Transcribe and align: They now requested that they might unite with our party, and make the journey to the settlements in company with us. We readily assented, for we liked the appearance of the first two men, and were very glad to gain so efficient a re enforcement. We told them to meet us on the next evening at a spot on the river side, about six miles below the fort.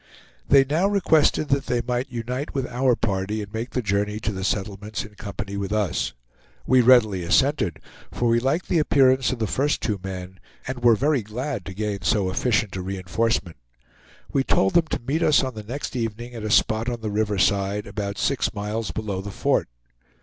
They 0.49 0.65
now 0.65 0.87
requested 0.87 1.49
that 1.49 1.67
they 1.67 1.79
might 1.79 2.09
unite 2.11 2.55
with 2.55 2.65
our 2.65 2.95
party, 2.95 3.43
and 3.43 3.53
make 3.53 3.69
the 3.69 3.83
journey 3.83 4.19
to 4.21 4.31
the 4.31 4.43
settlements 4.43 5.05
in 5.05 5.13
company 5.13 5.57
with 5.57 5.71
us. 5.71 6.13
We 6.65 6.81
readily 6.81 7.21
assented, 7.21 7.77
for 8.11 8.27
we 8.29 8.39
liked 8.39 8.67
the 8.67 8.79
appearance 8.79 9.31
of 9.31 9.37
the 9.37 9.45
first 9.45 9.79
two 9.79 9.99
men, 10.03 10.39
and 10.65 10.81
were 10.81 10.95
very 10.95 11.21
glad 11.21 11.65
to 11.65 11.75
gain 11.75 11.99
so 12.01 12.31
efficient 12.31 12.75
a 12.77 12.81
re 12.81 12.97
enforcement. 12.97 13.57
We 14.31 14.43
told 14.43 14.73
them 14.73 14.87
to 14.87 14.99
meet 14.99 15.21
us 15.21 15.43
on 15.43 15.53
the 15.53 15.61
next 15.61 15.95
evening 15.95 16.33
at 16.33 16.41
a 16.41 16.49
spot 16.49 16.89
on 16.89 17.01
the 17.01 17.11
river 17.11 17.37
side, 17.37 17.85
about 17.85 18.17
six 18.17 18.55
miles 18.55 18.89
below 18.89 19.21
the 19.21 19.29
fort. 19.29 19.69